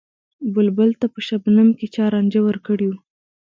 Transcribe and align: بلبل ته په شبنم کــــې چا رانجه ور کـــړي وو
بلبل 0.53 0.91
ته 0.99 1.05
په 1.13 1.19
شبنم 1.27 1.69
کــــې 1.77 1.87
چا 1.95 2.05
رانجه 2.13 2.41
ور 2.43 2.57
کـــړي 2.65 2.85
وو 2.89 2.97